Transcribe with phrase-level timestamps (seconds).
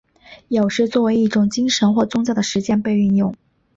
[0.47, 3.35] 有时作为一种精神或宗教的实践被运用。